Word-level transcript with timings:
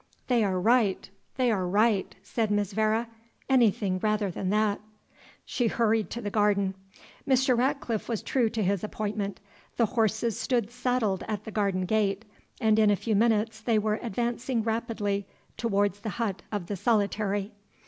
"They 0.29 0.43
are 0.43 0.59
right 0.59 1.07
they 1.37 1.51
are 1.51 1.67
right," 1.67 2.15
said 2.23 2.49
Miss 2.49 2.73
Vere, 2.73 3.05
"anything 3.47 3.99
rather 3.99 4.31
than 4.31 4.49
that!" 4.49 4.81
She 5.45 5.67
hurried 5.67 6.09
to 6.09 6.21
the 6.21 6.31
garden. 6.31 6.73
Mr. 7.27 7.55
Ratcliffe 7.55 8.09
was 8.09 8.23
true 8.23 8.49
to 8.49 8.63
his 8.63 8.83
appointment 8.83 9.39
the 9.77 9.85
horses 9.85 10.39
stood 10.39 10.71
saddled 10.71 11.23
at 11.27 11.43
the 11.43 11.51
garden 11.51 11.85
gate, 11.85 12.25
and 12.59 12.79
in 12.79 12.89
a 12.89 12.95
few 12.95 13.15
minutes 13.15 13.61
they 13.61 13.77
were 13.77 13.99
advancing 14.01 14.63
rapidly 14.63 15.27
towards 15.55 15.99
the 15.99 16.09
hut 16.17 16.41
of 16.51 16.65
the 16.65 16.75
Solitary. 16.75 17.51